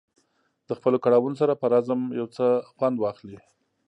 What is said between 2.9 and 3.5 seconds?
واخلي.